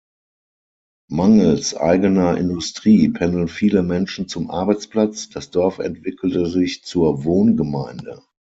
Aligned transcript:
Mangels 1.11 1.75
eigener 1.75 2.35
Industrie 2.35 3.09
pendeln 3.09 3.47
viele 3.47 3.83
Menschen 3.83 4.27
zum 4.27 4.49
Arbeitsplatz, 4.49 5.29
das 5.29 5.51
Dorf 5.51 5.77
entwickelte 5.77 6.47
sich 6.47 6.83
zur 6.83 7.23
Wohngemeinde. 7.23 8.19